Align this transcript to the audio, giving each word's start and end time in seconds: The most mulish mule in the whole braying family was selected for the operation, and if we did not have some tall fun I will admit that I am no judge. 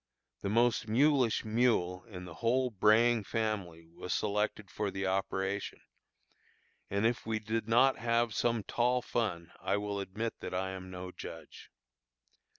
The 0.41 0.49
most 0.49 0.87
mulish 0.87 1.45
mule 1.45 2.05
in 2.05 2.25
the 2.25 2.33
whole 2.41 2.71
braying 2.71 3.23
family 3.23 3.87
was 3.91 4.11
selected 4.15 4.71
for 4.71 4.89
the 4.89 5.05
operation, 5.05 5.79
and 6.89 7.05
if 7.05 7.27
we 7.27 7.37
did 7.37 7.67
not 7.69 7.99
have 7.99 8.33
some 8.33 8.63
tall 8.63 9.03
fun 9.03 9.51
I 9.61 9.77
will 9.77 9.99
admit 9.99 10.39
that 10.39 10.55
I 10.55 10.71
am 10.71 10.89
no 10.89 11.11
judge. 11.11 11.69